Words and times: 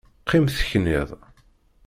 Qqim 0.21 0.45
tekniḍ! 0.55 1.09